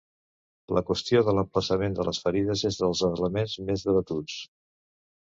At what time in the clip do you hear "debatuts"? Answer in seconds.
3.91-4.39